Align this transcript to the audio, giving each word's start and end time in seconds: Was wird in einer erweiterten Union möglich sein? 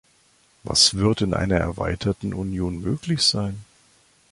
Was 0.63 0.95
wird 0.95 1.21
in 1.21 1.35
einer 1.35 1.57
erweiterten 1.57 2.33
Union 2.33 2.81
möglich 2.81 3.21
sein? 3.21 3.63